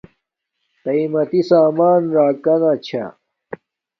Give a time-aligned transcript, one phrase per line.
[0.83, 2.55] قیماتی سامان راکا
[2.85, 3.03] چھے